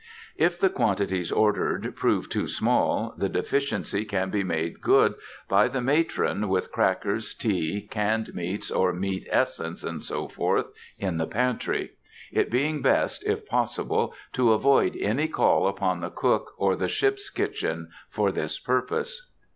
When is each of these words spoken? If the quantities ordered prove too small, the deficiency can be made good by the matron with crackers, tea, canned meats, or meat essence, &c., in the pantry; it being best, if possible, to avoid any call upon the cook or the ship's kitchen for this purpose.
If 0.35 0.59
the 0.59 0.71
quantities 0.71 1.31
ordered 1.31 1.95
prove 1.95 2.27
too 2.27 2.47
small, 2.47 3.13
the 3.19 3.29
deficiency 3.29 4.03
can 4.03 4.31
be 4.31 4.43
made 4.43 4.81
good 4.81 5.13
by 5.47 5.67
the 5.67 5.79
matron 5.79 6.49
with 6.49 6.71
crackers, 6.71 7.35
tea, 7.35 7.87
canned 7.87 8.33
meats, 8.33 8.71
or 8.71 8.93
meat 8.93 9.27
essence, 9.29 9.81
&c., 9.83 10.25
in 10.97 11.17
the 11.17 11.27
pantry; 11.27 11.91
it 12.31 12.49
being 12.49 12.81
best, 12.81 13.23
if 13.27 13.45
possible, 13.45 14.15
to 14.33 14.53
avoid 14.53 14.95
any 14.99 15.27
call 15.27 15.67
upon 15.67 15.99
the 16.01 16.09
cook 16.09 16.53
or 16.57 16.75
the 16.75 16.89
ship's 16.89 17.29
kitchen 17.29 17.91
for 18.09 18.31
this 18.31 18.57
purpose. 18.57 19.29